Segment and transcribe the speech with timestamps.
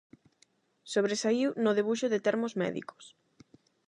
[0.93, 3.03] Sobresaíu no debuxo de termos médicos.